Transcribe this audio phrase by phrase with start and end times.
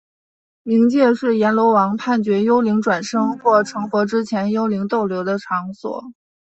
[0.63, 6.11] 冥界是阎罗王判决幽灵转生或成佛之前幽灵逗留的场所。